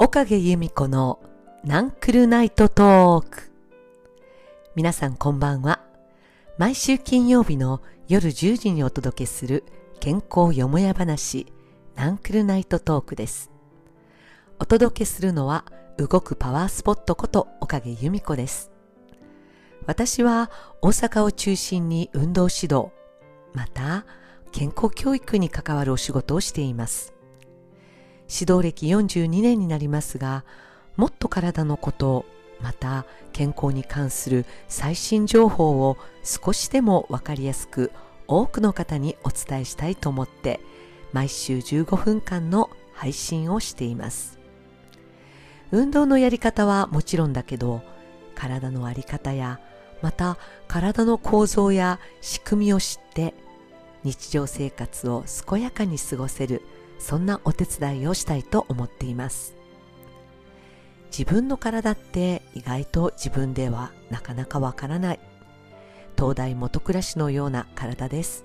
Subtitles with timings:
[0.00, 1.18] 岡毛由美子の
[1.64, 3.50] ナンクルナイトトーク。
[4.76, 5.80] 皆さんこんばんは。
[6.56, 9.64] 毎週金曜日の夜10時にお届けする
[9.98, 11.52] 健康よもや話、
[11.96, 13.50] ナンクルナイトトークです。
[14.60, 15.64] お届けするのは
[15.96, 18.70] 動くパワースポットこと岡毛由美子です。
[19.86, 20.48] 私は
[20.80, 22.90] 大阪を中心に運動指導、
[23.52, 24.06] また
[24.52, 27.17] 健康教育に関わるお仕事をしています。
[28.28, 30.44] 指導歴42年になりますが、
[30.96, 32.24] もっと体のこと、
[32.60, 37.92] また健康に関する最新情報を少しでもわかりやすく
[38.26, 40.60] 多くの方にお伝えしたいと思って
[41.12, 44.38] 毎週15分間の配信をしています。
[45.70, 47.82] 運動のやり方はもちろんだけど
[48.34, 49.60] 体のあり方や
[50.00, 53.34] また体の構造や仕組みを知って
[54.04, 56.62] 日常生活を健やかに過ごせる
[56.98, 59.54] そんなお手伝いをしたいと思っています。
[61.10, 65.20] 自分の体って意外と自分ではなかなかわからない。
[66.16, 68.44] 東大元暮らしのような体です。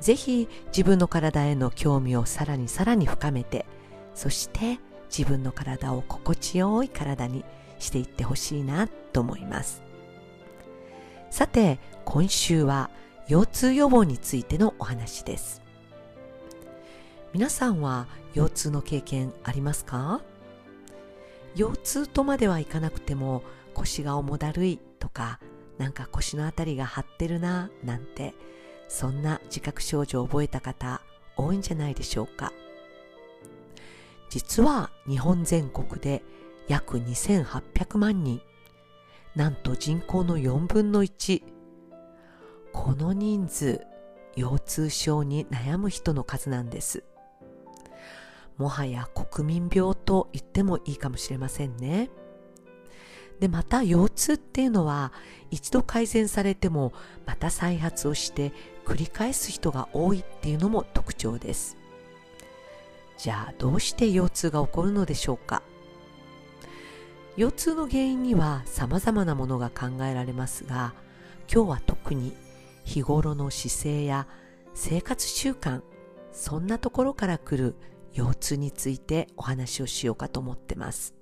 [0.00, 3.66] ぜひ自分の体への興味をさらにさらに深めて
[4.14, 4.78] そして
[5.10, 7.44] 自分の体を心地よい体に
[7.78, 9.82] していってほしいなと思います。
[11.30, 12.90] さて今週は
[13.28, 15.67] 腰痛予防についてのお話です。
[17.34, 20.22] 皆さんは腰痛の経験ありますか？
[21.54, 23.42] 腰痛とまではいかなくても
[23.74, 25.38] 腰が重だるいとか
[25.76, 28.34] なんか腰のあたりが張ってるななんて
[28.88, 31.02] そんな自覚症状を覚えた方
[31.36, 32.52] 多いんじゃないでしょうか。
[34.30, 36.22] 実は日本全国で
[36.66, 38.40] 約2800万人
[39.34, 41.42] なんと人口の4分の1
[42.72, 43.86] この人数
[44.36, 47.04] 腰痛症に悩む人の数なんです。
[48.58, 52.10] もはや国民病と言ってもいいかもしれませんね。
[53.40, 55.12] で、また腰痛っていうのは
[55.50, 56.92] 一度改善されても
[57.24, 58.52] また再発をして
[58.84, 61.76] 繰り返す人が多いっていうのも特徴です。
[63.16, 65.62] じゃあどうして腰痛が起こるのでしょうか？
[67.36, 70.92] 腰痛の原因には様々なものが考えられますが
[71.52, 72.36] 今日は特に
[72.84, 74.26] 日頃の姿勢や
[74.74, 75.82] 生活習慣
[76.32, 77.76] そんなところから来る
[78.12, 81.14] 腰痛についてお話をしようかと思ってます。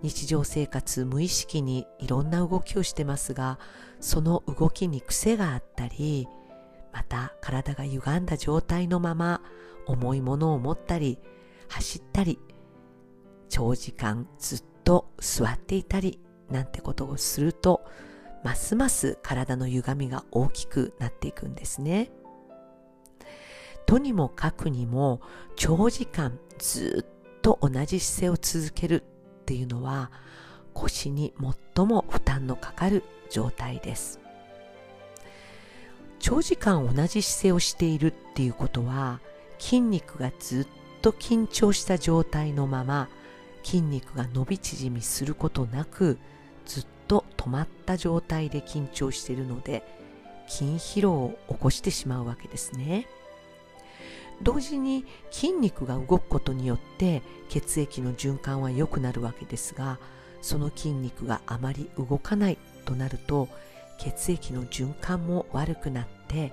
[0.00, 3.58] 日常生活無意識にいろんな動きをしてますが、
[4.00, 6.28] その動きに癖があったり、
[6.92, 9.42] また体が歪んだ状態のまま
[9.86, 11.18] 重いものを持ったり、
[11.68, 12.38] 走ったり、
[13.48, 17.84] 長時間ずっと座っていたりなんてことをすると、
[18.44, 22.12] ますます体の歪みが大きくなっていくんですね。
[23.88, 25.22] とにもかくにも
[25.56, 30.10] 長時間ずっと同じ姿勢を続けるっていうのは
[30.74, 31.32] 腰に
[31.74, 34.20] 最も負担のかかる状態です
[36.18, 39.20] 長時間同じ姿勢をしているっていうことは
[39.58, 40.66] 筋肉がずっ
[41.00, 43.08] と緊張した状態のまま
[43.62, 46.18] 筋肉が伸び縮みすることなく
[46.66, 49.82] ずっと止まった状態で緊張しているので
[50.46, 53.06] 筋疲労を起こしてしまうわけですね。
[54.42, 59.98] 同時に筋肉が動くことによって血液の循環は良くなるわけですが
[60.40, 63.48] その筋肉があまり動かないとなると
[63.98, 66.52] 血液の循環も悪くなって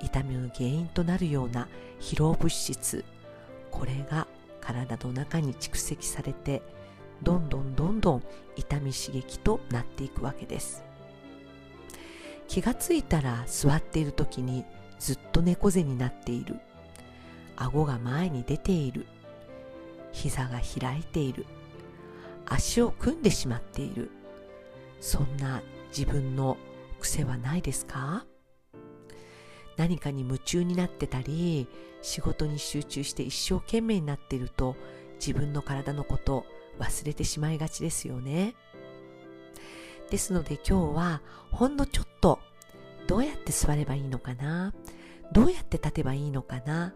[0.00, 1.68] 痛みの原因となるような
[2.00, 3.04] 疲労物質
[3.70, 4.26] これが
[4.60, 6.62] 体の中に蓄積されて
[7.22, 8.22] どんどんどんどん
[8.56, 10.82] 痛み刺激となっていくわけです。
[12.48, 14.64] 気がついたら座っている時に
[14.98, 16.56] ずっと猫背になっている。
[17.56, 19.06] 顎が前に出ている。
[20.12, 21.46] 膝が開いている。
[22.46, 24.10] 足を組んでしまっている。
[25.00, 25.62] そんな
[25.96, 26.56] 自分の
[27.00, 28.24] 癖はないですか？
[29.76, 31.66] 何かに夢中になってたり
[32.02, 34.76] 仕事に集中して一生懸命になっていると
[35.14, 36.44] 自分の体のこと
[36.78, 38.54] 忘れてしまいがちですよね。
[40.10, 42.38] ですので今日はほんのちょっと
[43.06, 44.74] どうやって座ればいいのかな？
[45.32, 46.92] どうやって立てばいいのかな？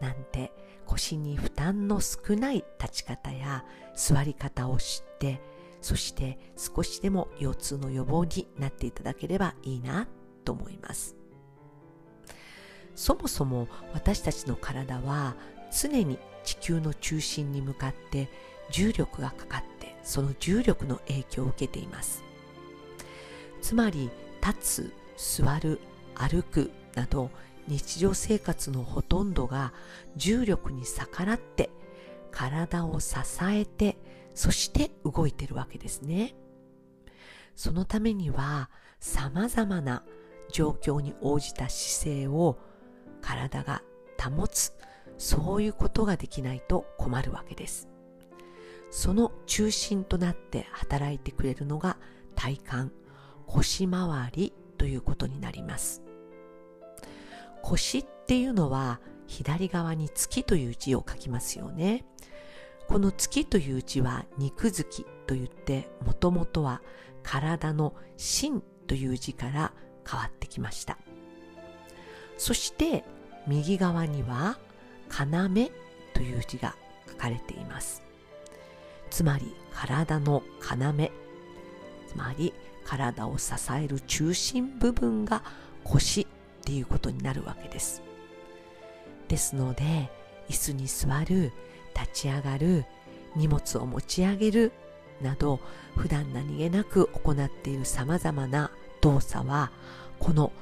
[0.00, 0.52] なんて
[0.86, 3.64] 腰に負担の少ない立ち方や
[3.94, 5.40] 座り方を知って
[5.80, 10.08] そして少しでも腰痛の予防になっていただければいいな
[10.44, 11.16] と思います。
[12.94, 15.36] そもそも私たちの体は
[15.70, 18.28] 常に地球の中心に向かって
[18.70, 22.24] 重力がかかってその重力の影響を受けています。
[23.62, 24.10] つまり
[24.44, 25.80] 立つ座る
[26.14, 27.30] 歩くなど
[27.70, 29.72] 日常生活のほとんどが
[30.16, 31.70] 重力に逆らって
[32.32, 33.96] 体を支えて
[34.34, 36.34] そして動いてるわけですね。
[37.54, 40.02] そのためには様々な
[40.52, 42.58] 状況に応じた姿勢を
[43.20, 43.82] 体が
[44.20, 44.72] 保つ
[45.16, 47.88] そういうことができないと困るわけです。
[48.90, 51.98] その中心となって働いてくれるのが
[52.34, 52.92] 体幹
[53.46, 56.09] 腰回りということになります。
[57.70, 62.04] 腰っていうのは左側に月という字を書きますよね。
[62.88, 66.82] この月という字は肉月と言ってもともとは
[67.22, 69.72] 体の芯という字から
[70.04, 70.98] 変わってきました。
[72.38, 73.04] そして
[73.46, 74.58] 右側には
[75.08, 75.48] 要
[76.12, 76.74] という字が
[77.08, 78.02] 書かれています。
[79.10, 81.10] つまり体の要。
[82.08, 82.52] つまり
[82.84, 85.44] 体を支える中心部分が
[85.84, 86.26] 腰。
[86.70, 88.00] っていうことになるわけです。
[89.26, 90.08] ですので
[90.48, 91.52] 椅子に座る
[91.98, 92.84] 立ち上がる
[93.34, 94.72] 荷物を持ち上げる
[95.20, 95.58] など
[95.96, 98.70] 普段何気なく行っているさまざまな
[99.00, 99.72] 動作は
[100.20, 100.52] この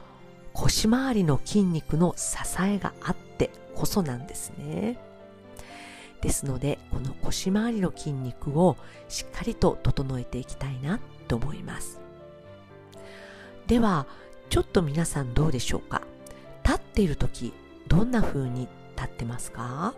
[0.55, 4.99] 腰回りの筋肉の支えがあってこそなんですね。
[6.23, 8.79] ですのでこの腰回りの筋肉を
[9.11, 12.01] しっかりと整えていきたいなと思います。
[13.67, 14.07] では
[14.51, 16.03] ちょっと皆さんどうでしょうか？
[16.65, 17.53] 立っている時
[17.87, 19.95] どんな風に立ってますか？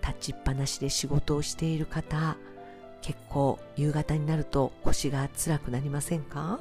[0.00, 2.36] 立ちっぱなしで仕事をしている方
[3.02, 6.60] 結構夕方になると腰が辛くなりませんか？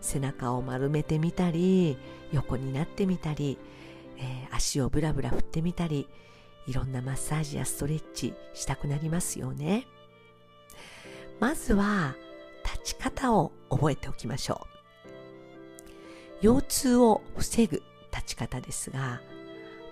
[0.00, 1.98] 背中を丸めてみたり
[2.32, 3.58] 横になってみたり、
[4.18, 6.08] えー、足をブラブラ振ってみたり
[6.66, 9.86] いろんなマッサージやストレッチしたくなりますよね。
[11.40, 12.14] まずは
[12.64, 14.77] 立ち方を覚えておきましょう。
[16.40, 17.82] 腰痛を防ぐ
[18.12, 19.20] 立ち方ですが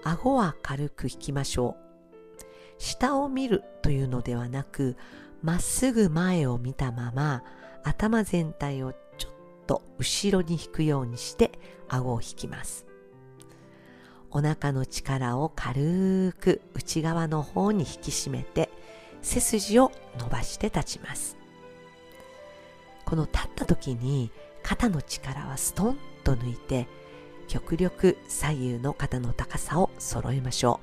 [0.04, 1.86] 顎は軽く引きましょう。
[2.78, 4.96] 下を見るというのではなく
[5.42, 7.42] まっすぐ前を見たまま
[7.82, 9.32] 頭全体をちょっ
[9.66, 11.58] と後ろに引くようにして
[11.88, 12.86] 顎を引きます。
[14.30, 18.70] お腹の力を軽く内側の方に引き締めて
[19.22, 21.36] 背筋を伸ばして立ちます。
[23.04, 24.30] この立った時に
[24.62, 26.88] 肩の力はストンと抜いて
[27.46, 30.80] 極力左右の肩の高さを揃えましょ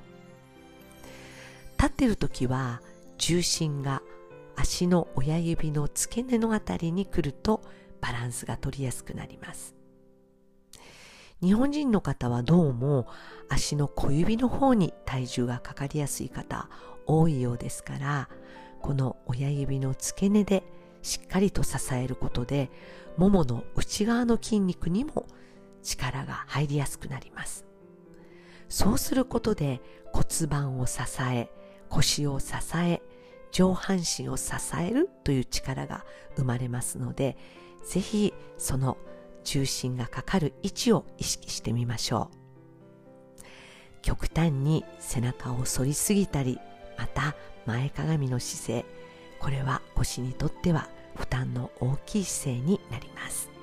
[1.76, 1.82] う。
[1.82, 2.80] 立っている時は
[3.18, 4.00] 重心が
[4.56, 7.60] 足の親指の付け根のあたりに来ると
[8.00, 9.74] バランスが取りやすくなります。
[11.42, 13.06] 日本人の方はどうも
[13.50, 16.70] 足の小指の方に体重がかかりやすい方
[17.06, 18.30] 多いようですから
[18.80, 20.62] この親指の付け根で
[21.02, 22.70] しっかりと支えることで
[23.18, 25.26] ももの内側の筋肉にも
[25.84, 27.64] 力が入りやすくなります。
[28.68, 29.80] そうすることで
[30.12, 31.00] 骨盤を支
[31.30, 31.50] え
[31.88, 33.02] 腰を支え
[33.52, 36.04] 上半身を支えるという力が
[36.36, 37.36] 生まれますので
[37.86, 38.96] ぜひその
[39.44, 42.36] 重心がかかる位置を意識してみましょう。
[44.02, 46.58] 極端に背中を反りすぎたり
[46.98, 47.34] また
[47.64, 48.86] 前かがみの姿勢
[49.38, 53.53] これは腰にとっては負担の大きい姿勢になります。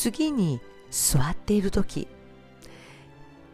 [0.00, 2.08] 次に座っている時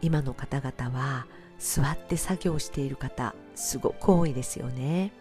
[0.01, 1.27] 今の方々は
[1.59, 5.11] 座って作業している方すごく多いですよね。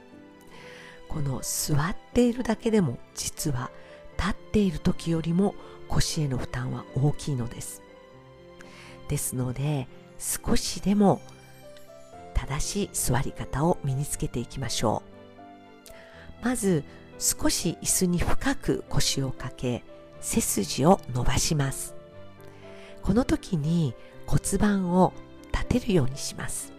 [1.08, 3.72] この座っているだけでも実は
[4.16, 5.56] 立っている時よりも
[5.88, 7.82] 腰への負担は大きいのです。
[9.08, 9.88] ですので
[10.20, 11.20] 少しでも
[12.34, 15.02] 正しい座り方を身につけていきましょ
[16.40, 16.44] う。
[16.44, 16.84] まず
[17.18, 19.82] 少し椅子に深く腰をかけ
[20.26, 21.94] 背筋を伸ばします。
[23.00, 23.94] この時に
[24.26, 25.12] 骨盤を
[25.52, 26.72] 立てるようにします。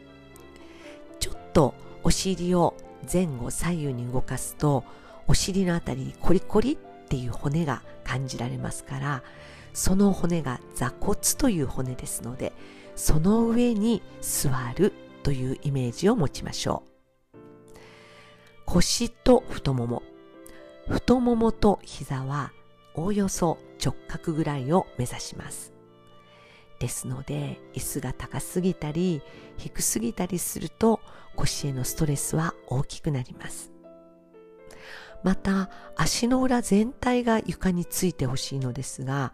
[1.19, 1.73] ちょっと
[2.03, 2.75] お尻を
[3.11, 4.83] 前後左右に動かすと
[5.27, 6.77] お尻のあたりにコリコリっ
[7.07, 9.23] ていう骨が感じられますから
[9.73, 12.51] その骨が座骨という骨ですので
[12.95, 14.91] その上に座る
[15.23, 16.83] というイメージを持ちましょ
[17.33, 17.37] う。
[18.65, 20.03] 腰と太もも。
[20.89, 22.51] 太ももと膝は
[22.97, 25.71] おおよそ直角ぐらいを目指します。
[26.79, 29.21] ですので椅子が高すぎたり
[29.57, 30.99] 低すぎたりすると
[31.35, 33.71] 腰へのストレスは大きくなります。
[35.23, 39.33] また足の裏全体が床についてほしいのですが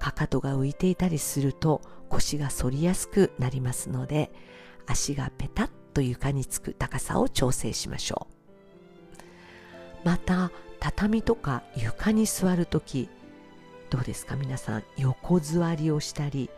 [0.00, 4.32] かかとが浮いていたりすると腰が反りやすくなりますので
[4.86, 8.36] 足がペタッと床につく高さを調整しましょう。
[10.04, 10.52] また
[10.86, 13.08] 畳とか床に座るとき
[13.90, 14.36] どうですか？
[14.36, 16.48] 皆さん横座りをしたり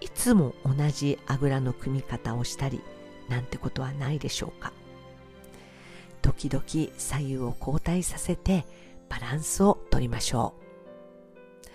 [0.00, 2.80] いつも同じあぐらの組み方をしたり
[3.28, 4.72] なんてことはないでしょうか？
[6.22, 6.64] 時々
[6.96, 8.64] 左右を交代させて
[9.08, 11.66] バランスをとりましょう。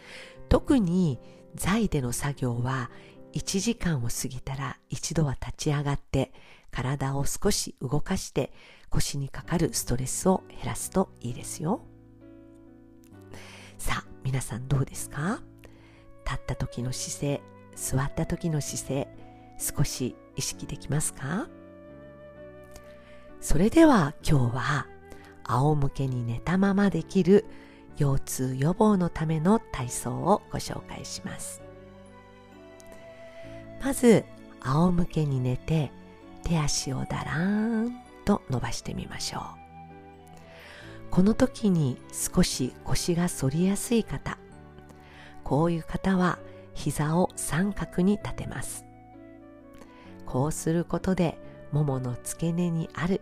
[0.48, 1.20] 特に
[1.56, 2.90] 座位での作業は
[3.34, 6.32] 1時間を過ぎたら一度は立ち上がって
[6.72, 8.54] 体を少し動かして
[8.90, 11.82] 腰にかかるストレスを減らすといいですよ。
[13.80, 15.42] さあ皆さんどうですか？
[16.26, 17.42] 立った時の姿勢
[17.76, 19.08] 座った時の姿勢
[19.58, 21.48] 少し意識できますか？
[23.40, 24.88] それでは今日は
[25.46, 27.46] 仰向けに寝たままできる
[27.96, 31.62] 腰痛予防のための体操をご紹介します。
[33.82, 34.26] まず
[34.60, 35.90] 仰向けに寝て
[36.44, 39.42] 手足をだらーんと伸ばしてみましょう。
[41.12, 44.38] この時に少し腰が反りやすい方。
[45.44, 46.38] こういう方は
[46.74, 48.86] 膝を三角に立てます。
[50.26, 51.38] こうすることで
[51.72, 53.22] ももの付け根にある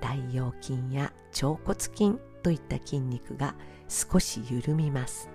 [0.00, 3.54] 大腰筋や腸骨筋といった筋肉が
[3.88, 5.28] 少し緩みます。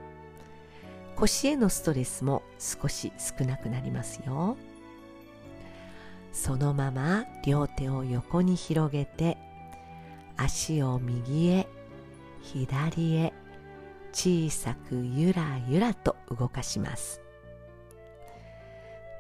[1.15, 4.57] 腰へのストレスも少し少なくなりますよ。
[6.33, 9.37] そのまま両手を横に広げて
[10.43, 11.67] 足を右へ
[12.41, 13.33] 左へ
[14.11, 17.21] 小さくゆらゆらと動かします。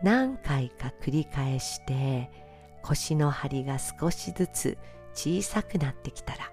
[0.01, 2.31] 何回か繰り返して
[2.81, 4.77] 腰の張りが少しずつ
[5.13, 6.51] 小さくなってきたら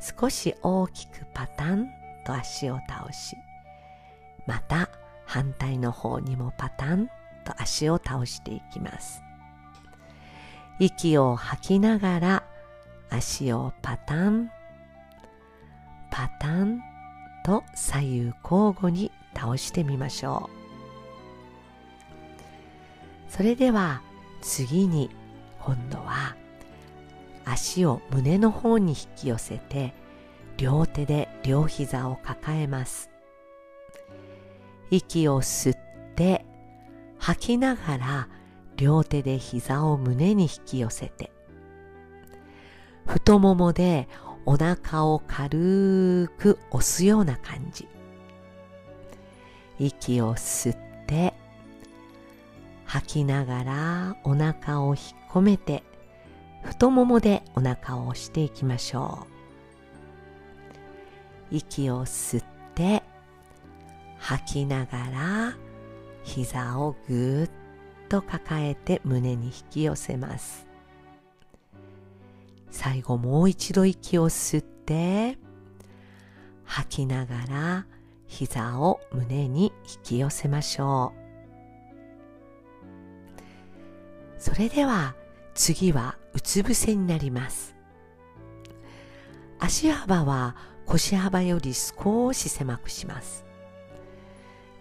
[0.00, 1.88] 少し大きくパタン
[2.24, 3.36] と足を倒し
[4.46, 4.88] また
[5.26, 7.08] 反対の方にもパタン
[7.44, 9.22] と足を倒していきます。
[10.78, 12.44] 息を吐きながら
[13.10, 14.50] 足をパタン。
[16.10, 16.80] パタン
[17.44, 20.50] と左右交互に倒してみましょ
[23.28, 23.32] う。
[23.32, 24.02] それでは
[24.40, 25.10] 次に
[25.60, 26.36] 今度は
[27.44, 29.94] 足を胸の方に引き寄せて
[30.56, 33.10] 両手で両膝を抱えます。
[34.90, 35.78] 息を吸っ
[36.16, 36.44] て
[37.18, 38.28] 吐きながら
[38.76, 41.30] 両手で膝を胸に引き寄せて
[43.08, 44.06] 太ももで
[44.44, 47.88] お腹を軽く押すような感じ。
[49.78, 51.32] 息を吸って
[52.84, 55.82] 吐きながらお腹を引っ込めて
[56.62, 59.26] 太ももでお腹を押していきましょ
[61.50, 61.56] う。
[61.56, 63.02] 息を吸って
[64.18, 65.56] 吐きながら
[66.24, 67.50] 膝をぐーっ
[68.10, 70.67] と抱えて胸に引き寄せます。
[72.70, 75.38] 最後もう一度息を吸って
[76.64, 77.86] 吐きながら
[78.26, 81.28] 膝を胸に引き寄せましょう。
[84.38, 85.14] それでは
[85.54, 87.74] 次はうつ伏せになります。
[89.58, 90.56] 足幅は
[90.86, 93.44] 腰幅より少し狭くします。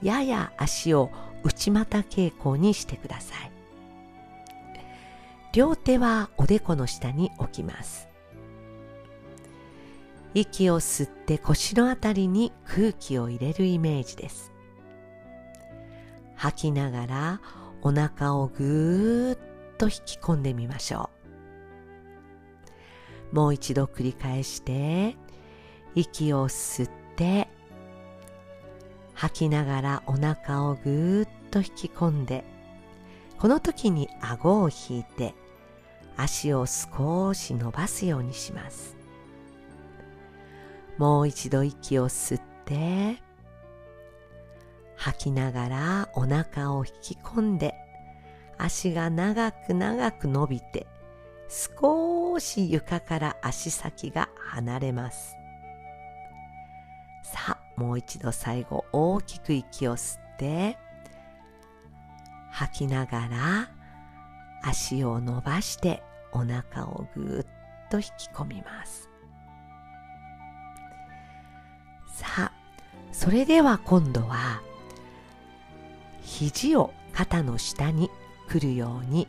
[0.02, 1.10] やや足を
[1.44, 3.57] 内股傾向にしてください。
[5.54, 8.08] 両手はおでこの下に置きます。
[10.34, 14.52] 息を吸って腰のあたりに空気を入れるイメージです。
[16.36, 17.42] 吐きながら
[17.82, 19.40] お腹をぐーっ
[19.78, 21.10] と引き込んでみましょ
[23.32, 23.36] う。
[23.36, 25.16] もう一度繰り返して
[25.96, 27.48] 息を吸って
[29.14, 32.44] 吐きながらお腹をぐーっと引き込んで
[33.40, 35.36] この時に顎を引いて
[36.16, 38.98] 足を少し伸ばすようにします。
[40.98, 43.22] もう一度息を吸って
[44.96, 47.76] 吐きながらお腹を引き込んで
[48.58, 50.88] 足が長く長く伸びて
[51.48, 55.36] 少し床から足先が離れます。
[57.24, 60.80] さあもう一度最後大きく息を吸って
[62.58, 63.70] 吐きながら
[64.64, 67.46] 足を伸ばしてお腹をぐーっ
[67.92, 69.12] と引き込みます。
[72.08, 72.52] さあ
[73.12, 74.64] それでは今度は
[76.24, 78.10] 肘を肩の下に
[78.50, 79.28] くるように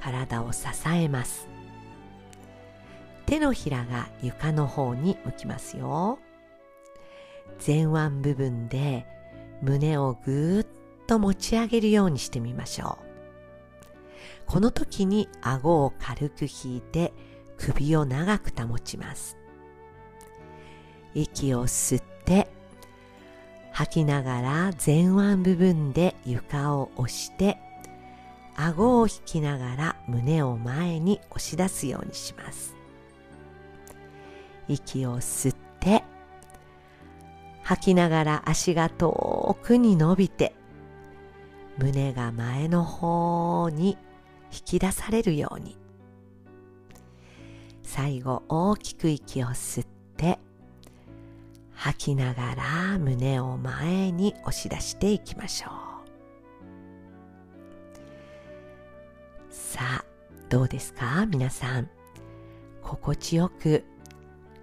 [0.00, 1.46] 体を支えます。
[3.26, 6.18] 手のひらが床の方に向きますよ。
[7.64, 9.06] 前腕部分で
[9.62, 10.73] 胸をぐーっ
[11.06, 13.04] と持ち上げるようにしてみましょう。
[14.46, 17.12] この時に顎を軽く引いて
[17.56, 19.36] 首を長く保ちます。
[21.14, 22.48] 息を吸って
[23.72, 27.58] 吐きながら前腕部分で床を押して
[28.56, 32.74] 顎を引きながら胸を前に押し出すようにします。
[34.68, 36.04] 息を吸って
[37.62, 40.54] 吐きながら足が遠くに伸びて
[41.78, 43.98] 胸が前の方に
[44.52, 45.76] 引き出されるように。
[47.82, 50.38] 最後大きく息を吸って
[51.72, 55.72] 吐きながら胸を前に押し出していきましょう。
[59.50, 60.04] さあ
[60.48, 61.26] どうですか？
[61.26, 61.88] 皆さん。
[62.82, 63.84] 心地よく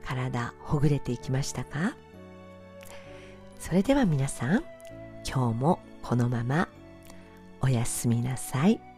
[0.06, 1.96] 体ほぐれていきましたか？
[3.60, 4.64] それでは皆さん
[5.26, 6.68] 今日もこのまま
[7.62, 8.91] おやすみなさい。